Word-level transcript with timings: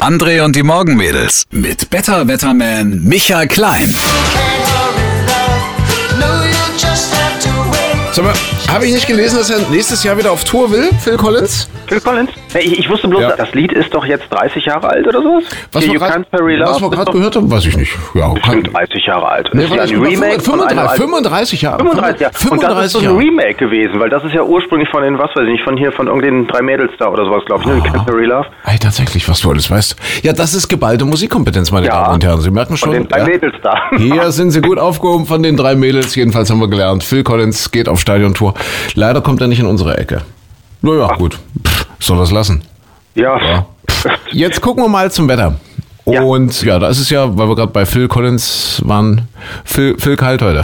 André 0.00 0.42
und 0.42 0.56
die 0.56 0.62
Morgenmädels 0.62 1.44
mit 1.50 1.90
Better 1.90 2.26
Wetterman 2.26 3.02
Michael 3.04 3.46
Klein. 3.46 3.88
Sag 8.12 8.24
mal, 8.24 8.34
habe 8.76 8.86
ich 8.86 8.94
nicht 8.94 9.06
gelesen, 9.06 9.38
dass 9.38 9.50
er 9.50 9.58
nächstes 9.70 10.02
Jahr 10.04 10.16
wieder 10.18 10.30
auf 10.30 10.44
Tour 10.44 10.70
will, 10.70 10.90
Phil 11.02 11.16
Collins? 11.16 11.68
Phil 11.86 12.00
Collins? 12.00 12.30
Ja, 12.52 12.60
Ich, 12.60 12.78
ich 12.80 12.88
wusste 12.90 13.08
bloß, 13.08 13.20
Ja. 13.22 13.36
das 13.36 13.52
Lied 13.54 13.72
ist 13.72 13.92
doch 13.94 14.04
jetzt 14.04 14.24
30 14.30 14.64
Jahre 14.64 14.88
alt 14.88 15.06
oder 15.06 15.22
sowas? 15.22 15.44
Was 15.72 15.84
Hier, 15.84 15.92
wir 15.94 15.98
gerade 15.98 17.12
gehört 17.12 17.36
haben, 17.36 17.50
weiß 17.50 17.64
ich 17.66 17.76
nicht. 17.76 17.92
Ja, 18.14 18.28
bestimmt 18.28 18.64
kann, 18.64 18.72
30 18.74 19.06
Jahre 19.06 19.28
alt. 19.28 19.50
nee, 19.52 19.64
ist 19.64 19.74
ja 19.74 19.82
ein 19.82 19.88
Remake 20.02 20.40
von 20.40 20.60
einem 20.60 20.88
35, 20.88 20.88
alten- 20.88 21.02
35 21.02 21.62
Jahre. 21.62 21.78
35 21.78 22.20
Jahre. 22.20 22.34
Und 22.50 22.62
das 22.62 22.84
ist 22.86 22.92
35 22.92 22.92
so 22.92 22.98
ein. 23.10 23.16
Remake 23.16 23.54
gewesen, 23.54 24.00
weil 24.00 24.10
das 24.10 24.24
ist 24.24 24.32
ja 24.34 24.42
ursprünglich 24.42 24.88
von 24.90 25.02
den, 25.02 25.18
was 25.18 25.30
weiß 25.34 25.44
ich 25.44 25.52
nicht, 25.52 25.64
von 25.64 25.76
hier, 25.76 25.92
von 25.92 26.06
irgendeinen 26.06 26.46
drei 26.46 26.62
Mädels 26.62 26.92
da 26.98 27.08
oder 27.08 27.24
sowas, 27.24 27.42
glaube 27.46 27.62
ich, 27.62 27.68
ne? 27.68 27.76
You 27.76 27.82
Can't 27.82 28.04
Bury 28.04 28.24
Love. 28.26 28.46
Ey, 28.64 28.78
tatsächlich, 28.78 29.28
was 29.28 29.40
du 29.40 29.50
alles 29.50 29.70
weißt. 29.70 29.96
Ja, 30.22 30.32
das 30.32 30.54
ist 30.54 30.68
geballte 30.68 31.04
Musikkompetenz, 31.04 31.70
meine 31.72 31.86
Ja. 31.86 32.02
Damen 32.02 32.14
und 32.14 32.24
Herren. 32.24 32.40
Sie 32.40 32.50
merken 32.50 32.76
schon. 32.76 32.90
Von 32.92 32.98
den 33.02 33.08
drei 33.08 33.18
ja. 33.20 33.24
Mädels 33.26 33.54
da. 33.62 33.74
Hier 33.96 34.30
sind 34.32 34.50
sie 34.50 34.60
gut 34.60 34.78
aufgehoben 34.78 35.26
von 35.26 35.42
den 35.42 35.56
drei 35.56 35.74
Mädels. 35.76 36.14
Jedenfalls 36.14 36.50
haben 36.50 36.60
wir 36.60 36.68
gelernt. 36.68 37.04
Phil 37.04 37.22
Collins 37.22 37.70
geht 37.70 37.88
auf 37.88 38.00
Stadiontour. 38.00 38.54
Leider 38.94 39.20
kommt 39.20 39.40
er 39.40 39.48
nicht 39.48 39.60
in 39.60 39.66
unsere 39.66 39.96
Ecke. 39.98 40.22
Naja, 40.82 41.14
gut. 41.16 41.38
Pff, 41.66 41.86
soll 41.98 42.18
das 42.18 42.30
lassen. 42.30 42.62
Ja. 43.14 43.38
Ja. 43.40 43.66
Jetzt 44.32 44.60
gucken 44.60 44.84
wir 44.84 44.88
mal 44.88 45.10
zum 45.10 45.28
Wetter. 45.28 45.56
Ja. 46.06 46.22
Und 46.22 46.62
ja, 46.62 46.78
da 46.78 46.88
ist 46.88 47.00
es 47.00 47.10
ja, 47.10 47.36
weil 47.36 47.48
wir 47.48 47.56
gerade 47.56 47.72
bei 47.72 47.84
Phil 47.84 48.06
Collins 48.06 48.80
waren, 48.84 49.28
Phil, 49.64 49.96
Phil 49.98 50.16
kalt 50.16 50.40
heute. 50.40 50.62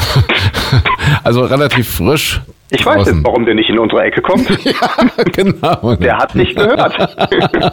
also 1.25 1.42
relativ 1.42 1.97
frisch. 1.97 2.41
Ich 2.74 2.84
weiß 2.86 2.96
draußen. 2.96 3.16
jetzt, 3.16 3.26
warum 3.26 3.44
der 3.44 3.54
nicht 3.54 3.68
in 3.68 3.78
unsere 3.78 4.02
Ecke 4.02 4.20
kommt. 4.22 4.48
Ja, 4.64 5.22
genau. 5.32 5.94
Der 5.96 6.16
hat 6.18 6.34
nicht 6.34 6.56
gehört. 6.56 7.16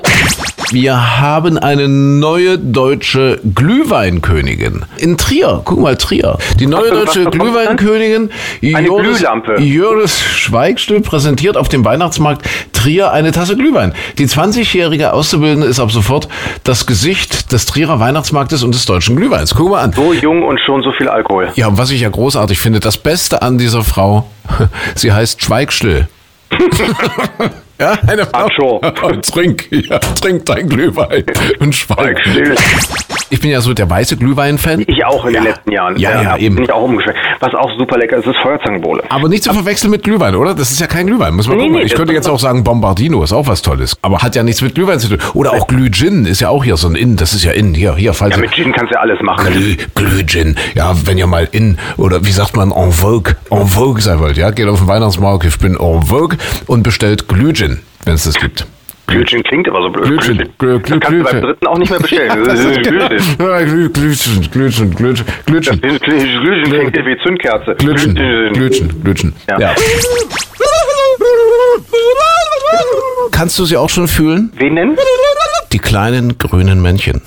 Wir 0.71 1.19
haben 1.19 1.57
eine 1.57 1.87
neue 1.87 2.59
deutsche 2.59 3.39
Glühweinkönigin 3.55 4.85
in 4.97 5.17
Trier. 5.17 5.61
Guck 5.65 5.79
mal, 5.79 5.95
Trier. 5.97 6.37
Die 6.59 6.67
neue 6.67 6.91
Was- 6.91 7.05
deutsche 7.05 7.25
was 7.25 7.31
bekommt 7.31 7.41
Glühweinkönigin 7.53 8.29
Joris. 8.61 9.25
Joris 9.59 10.21
Schweigstüll 10.21 11.01
präsentiert 11.01 11.57
auf 11.57 11.69
dem 11.69 11.83
Weihnachtsmarkt 11.85 12.47
Trier 12.73 13.11
eine 13.11 13.31
Tasse 13.31 13.55
Glühwein. 13.57 13.93
Die 14.19 14.27
20-jährige 14.27 15.13
Auszubildende 15.13 15.65
ist 15.67 15.79
ab 15.79 15.91
sofort 15.91 16.27
das 16.63 16.85
Gesicht 16.85 17.51
des 17.51 17.65
Trierer 17.65 17.99
Weihnachtsmarktes 17.99 18.61
und 18.63 18.73
des 18.75 18.85
deutschen 18.85 19.15
Glühweins. 19.15 19.55
Guck 19.55 19.71
mal 19.71 19.81
an. 19.81 19.93
So 19.93 20.13
jung 20.13 20.43
und 20.43 20.59
schon 20.65 20.83
so 20.83 20.91
viel 20.91 21.07
Alkohol. 21.07 21.49
Ja, 21.55 21.67
und 21.67 21.77
was 21.79 21.89
ich 21.91 22.01
ja 22.01 22.09
großartig 22.09 22.59
finde, 22.59 22.79
das 22.79 22.97
Beste 22.97 23.41
an 23.41 23.57
dieser 23.57 23.83
Frau, 23.83 24.27
sie 24.95 25.11
heißt 25.11 25.43
Schweigstill. 25.43 26.07
ja, 27.79 27.93
eine 28.07 28.25
Frau. 28.25 28.79
Acho. 28.81 28.81
trink, 29.21 29.67
ja, 29.71 29.99
trink 29.99 30.45
dein 30.45 30.67
Glühwein 30.69 31.23
und 31.59 31.73
schweig. 31.75 32.19
Still. 32.21 32.55
Ich 33.31 33.39
bin 33.41 33.51
ja 33.51 33.61
so 33.61 33.75
der 33.75 33.87
weiße 33.87 34.17
Glühwein-Fan. 34.17 34.83
Ich 34.87 35.05
auch 35.05 35.23
in 35.25 35.33
den 35.33 35.43
Ja. 35.43 35.49
letzten 35.51 35.71
Jahren. 35.71 35.97
Ja, 35.99 36.21
ja, 36.23 36.35
Bin 36.35 36.45
eben. 36.45 36.63
ich 36.63 36.71
auch 36.73 36.81
umgeschwenkt. 36.81 37.19
Was 37.39 37.53
auch 37.53 37.69
super 37.77 37.97
lecker 37.99 38.17
ist, 38.17 38.25
ist 38.25 38.37
Feuerzangenbowle. 38.37 39.03
Aber 39.09 39.29
nicht 39.29 39.43
zu 39.43 39.53
verwechseln 39.53 39.91
mit 39.91 40.01
Glühwein, 40.03 40.33
oder? 40.35 40.55
Das 40.55 40.71
ist 40.71 40.79
ja 40.79 40.87
kein 40.87 41.05
Glühwein, 41.05 41.35
muss 41.35 41.47
man 41.47 41.57
Nee, 41.57 41.65
gucken. 41.65 41.79
nee, 41.79 41.85
ich 41.85 41.93
könnte 41.93 42.13
jetzt 42.13 42.27
auch 42.27 42.39
sagen, 42.39 42.63
Bombardino 42.63 43.21
ist 43.23 43.31
auch 43.31 43.45
was 43.45 43.61
Tolles. 43.61 43.95
Aber 44.01 44.17
hat 44.23 44.35
ja 44.35 44.41
nichts 44.41 44.63
mit 44.63 44.73
Glühwein 44.73 44.99
zu 44.99 45.09
tun. 45.09 45.19
Oder 45.35 45.53
auch 45.53 45.67
Glühgin 45.67 46.25
ist 46.25 46.39
ja 46.41 46.49
auch 46.49 46.63
hier 46.63 46.75
so 46.75 46.87
ein 46.87 46.95
In. 46.95 47.17
Das 47.17 47.33
ist 47.33 47.43
ja 47.43 47.51
In. 47.51 47.75
Hier, 47.75 47.95
hier, 47.95 48.13
falls 48.15 48.33
Ja, 48.35 48.41
mit 48.41 48.51
Gin 48.51 48.71
kannst 48.73 48.91
du 48.91 48.95
ja 48.95 49.01
alles 49.01 49.19
machen. 49.21 49.53
Glüh, 49.53 49.77
Glühgin. 49.93 50.57
Ja, 50.73 50.95
wenn 51.05 51.19
ihr 51.19 51.27
mal 51.27 51.47
in, 51.51 51.77
oder 51.97 52.25
wie 52.25 52.31
sagt 52.31 52.55
man, 52.57 52.71
en 52.71 52.91
vogue, 52.91 53.35
en 53.51 53.67
vogue 53.67 54.01
sein 54.01 54.19
wollt, 54.19 54.37
ja, 54.37 54.49
geht 54.49 54.67
auf 54.67 54.79
den 54.79 54.87
Weihnachtsmarkt, 54.87 55.45
ich 55.45 55.59
bin 55.59 55.75
en 55.79 56.01
vogue 56.01 56.35
und 56.65 56.81
bestellt 56.81 57.27
Glühgin, 57.27 57.68
wenn 58.05 58.13
es 58.15 58.23
das 58.25 58.35
gibt. 58.35 58.65
Glühgin 59.07 59.41
klingt 59.43 59.67
aber 59.67 59.81
so 59.81 59.89
blöd. 59.89 60.05
Glühgin. 60.21 60.49
Glü- 60.59 60.79
Das 60.81 60.99
kannst 60.99 61.09
du 61.19 61.23
beim 61.23 61.41
dritten 61.41 61.65
auch 61.67 61.77
nicht 61.79 61.89
mehr 61.89 61.99
bestellen. 61.99 62.43
Das 62.45 62.59
ist. 62.59 62.81
Glühgin. 62.83 62.99
Ja, 63.39 63.57
Glü- 63.57 63.89
Glühgin, 63.89 64.51
Glühgin, 64.51 64.95
Glühgin, 64.95 65.25
Glühgin. 65.45 65.81
Glühgin 65.81 66.63
klingt 66.63 66.95
wie 67.05 67.17
Zündkerze. 67.23 67.75
Glütschen, 67.75 68.13
Glütschen, 68.53 69.03
Glütschen. 69.03 69.33
Ja. 69.49 69.59
Ja. 69.59 69.75
Kannst 73.31 73.57
du 73.57 73.65
sie 73.65 73.77
auch 73.77 73.89
schon 73.89 74.07
fühlen? 74.07 74.51
Wen 74.57 74.75
denn? 74.75 74.97
Die 75.71 75.79
kleinen 75.79 76.37
grünen 76.37 76.81
Männchen. 76.81 77.21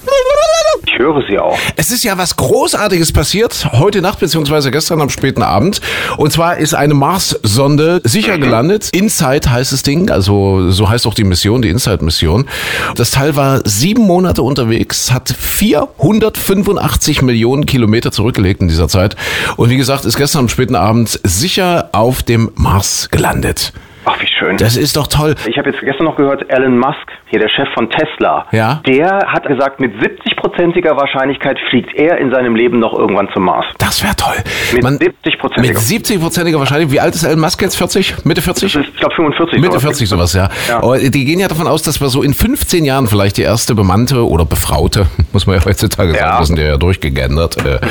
Höre 1.02 1.20
sie 1.28 1.36
auch. 1.36 1.58
Es 1.74 1.90
ist 1.90 2.04
ja 2.04 2.16
was 2.16 2.36
Großartiges 2.36 3.12
passiert, 3.12 3.66
heute 3.72 4.00
Nacht 4.00 4.20
beziehungsweise 4.20 4.70
gestern 4.70 5.00
am 5.00 5.10
späten 5.10 5.42
Abend. 5.42 5.80
Und 6.16 6.32
zwar 6.32 6.58
ist 6.58 6.74
eine 6.74 6.94
Mars-Sonde 6.94 8.00
sicher 8.04 8.38
gelandet. 8.38 8.90
InSight 8.92 9.50
heißt 9.50 9.72
das 9.72 9.82
Ding, 9.82 10.10
also 10.12 10.70
so 10.70 10.88
heißt 10.88 11.08
auch 11.08 11.14
die 11.14 11.24
Mission, 11.24 11.60
die 11.60 11.70
InSight-Mission. 11.70 12.46
Das 12.94 13.10
Teil 13.10 13.34
war 13.34 13.62
sieben 13.64 14.02
Monate 14.02 14.44
unterwegs, 14.44 15.10
hat 15.10 15.28
485 15.36 17.22
Millionen 17.22 17.66
Kilometer 17.66 18.12
zurückgelegt 18.12 18.60
in 18.60 18.68
dieser 18.68 18.86
Zeit. 18.86 19.16
Und 19.56 19.70
wie 19.70 19.76
gesagt, 19.76 20.04
ist 20.04 20.16
gestern 20.16 20.42
am 20.42 20.48
späten 20.48 20.76
Abend 20.76 21.18
sicher 21.24 21.88
auf 21.90 22.22
dem 22.22 22.52
Mars 22.54 23.08
gelandet. 23.10 23.72
Ach, 24.04 24.20
wie 24.20 24.26
schön. 24.26 24.56
Das 24.56 24.76
ist 24.76 24.96
doch 24.96 25.06
toll. 25.06 25.34
Ich 25.46 25.56
habe 25.58 25.70
jetzt 25.70 25.80
gestern 25.80 26.06
noch 26.06 26.16
gehört, 26.16 26.48
Elon 26.50 26.76
Musk, 26.78 26.96
hier 27.30 27.38
der 27.38 27.48
Chef 27.48 27.68
von 27.74 27.88
Tesla, 27.88 28.46
Ja. 28.50 28.80
der 28.86 29.26
hat 29.28 29.46
gesagt, 29.46 29.78
mit 29.80 29.92
70-prozentiger 30.02 30.96
Wahrscheinlichkeit 30.96 31.56
fliegt 31.70 31.94
er 31.94 32.18
in 32.18 32.30
seinem 32.32 32.56
Leben 32.56 32.78
noch 32.80 32.92
irgendwann 32.98 33.28
zum 33.32 33.44
Mars. 33.44 33.64
Das 33.78 34.02
wäre 34.02 34.16
toll. 34.16 34.34
Mit 34.72 34.82
Man- 34.82 34.98
70%iger. 34.98 35.60
Mit 35.60 35.76
70-prozentiger 35.78 36.58
Wahrscheinlichkeit. 36.58 36.92
Wie 36.94 37.00
alt 37.00 37.14
ist 37.14 37.22
Elon 37.24 37.40
Musk 37.40 37.62
jetzt? 37.62 37.76
40? 37.76 38.24
Mitte 38.24 38.42
40? 38.42 38.72
Das 38.72 38.82
ist, 38.82 38.88
ich 38.92 38.96
glaube, 39.00 39.14
45. 39.14 39.60
Mitte 39.60 39.72
sowas. 39.72 39.82
40 39.82 40.08
sowas, 40.08 40.32
ja. 40.34 40.48
Ja. 40.68 40.78
Aber 40.82 40.98
die 40.98 41.24
gehen 41.24 41.38
ja 41.38 41.48
davon 41.48 41.66
aus, 41.68 41.82
dass 41.82 42.00
wir 42.00 42.08
so 42.08 42.22
in 42.22 42.34
15 42.34 42.84
Jahren 42.84 43.06
vielleicht 43.06 43.36
die 43.36 43.42
erste 43.42 43.74
bemannte 43.74 44.26
oder 44.26 44.44
befraute, 44.44 45.06
muss 45.32 45.46
man 45.46 45.56
ja 45.58 45.64
heutzutage 45.64 46.12
sagen, 46.12 46.24
Ja. 46.24 46.38
wir 46.40 46.46
sind 46.46 46.58
ja 46.58 46.76
durchgegendert, 46.76 47.56
äh, 47.64 47.78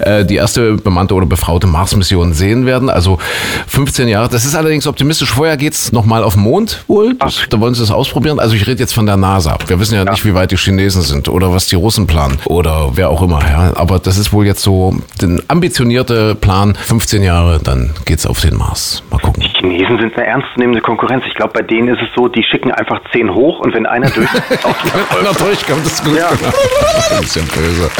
äh, 0.00 0.24
die 0.24 0.36
erste 0.36 0.74
bemannte 0.74 1.14
oder 1.14 1.26
befraute 1.26 1.66
Mars-Mission 1.66 2.32
sehen 2.32 2.66
werden. 2.66 2.90
Also 2.90 3.18
15 3.68 4.08
Jahre. 4.08 4.28
Das 4.28 4.44
ist 4.44 4.54
allerdings 4.54 4.86
optimistisch. 4.86 5.32
Vorher 5.32 5.56
geht's 5.56 5.92
noch 5.92 6.04
mal 6.04 6.22
auf 6.22 6.34
den 6.34 6.42
Mond 6.42 6.84
wohl. 6.88 7.14
Das, 7.14 7.42
da 7.48 7.60
wollen 7.60 7.74
sie 7.74 7.82
es 7.82 7.90
ausprobieren. 7.90 8.38
Also 8.38 8.54
ich 8.54 8.66
rede 8.66 8.80
jetzt 8.80 8.94
von 8.94 9.06
der 9.06 9.16
NASA. 9.16 9.56
Wir 9.66 9.78
wissen 9.80 9.94
ja, 9.94 10.04
nicht, 10.04 10.24
wie 10.24 10.34
weit 10.34 10.50
die 10.50 10.56
Chinesen 10.56 11.02
sind 11.02 11.28
oder 11.28 11.52
was 11.52 11.66
die 11.66 11.76
Russen 11.76 12.06
planen 12.06 12.38
oder 12.46 12.90
wer 12.94 13.10
auch 13.10 13.22
immer. 13.22 13.40
Ja. 13.40 13.72
Aber 13.76 13.98
das 13.98 14.18
ist 14.18 14.32
wohl 14.32 14.46
jetzt 14.46 14.62
so 14.62 14.94
ein 15.22 15.42
ambitionierter 15.48 16.34
Plan. 16.34 16.74
15 16.74 17.22
Jahre, 17.22 17.60
dann 17.62 17.90
geht's 18.04 18.26
auf 18.26 18.40
den 18.40 18.56
Mars. 18.56 19.02
Mal 19.10 19.18
gucken. 19.18 19.42
Die 19.42 19.48
Chinesen 19.48 19.98
sind 19.98 20.16
eine 20.16 20.26
ernstzunehmende 20.26 20.80
Konkurrenz. 20.80 21.24
Ich 21.26 21.34
glaube, 21.34 21.52
bei 21.54 21.62
denen 21.62 21.88
ist 21.88 22.00
es 22.02 22.08
so, 22.14 22.28
die 22.28 22.42
schicken 22.42 22.70
einfach 22.72 23.00
10 23.12 23.34
hoch 23.34 23.60
und 23.60 23.74
wenn 23.74 23.86
einer 23.86 24.06
ist, 24.10 24.16
durchkommt, 25.40 25.86
ist 25.86 26.04
gut. 26.04 26.16
Ja. 26.16 26.28
Ein 27.10 27.20
bisschen 27.20 27.46
böse. 27.46 27.90